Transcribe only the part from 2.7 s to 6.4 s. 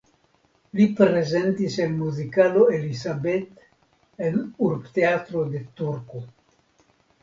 Elisabeth en urbteatro de Turku.